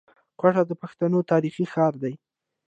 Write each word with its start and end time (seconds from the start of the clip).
کوټه 0.39 0.63
د 0.67 0.71
پښتنو 0.81 1.19
تاريخي 1.31 1.65
ښار 1.73 1.93
دی. 2.03 2.13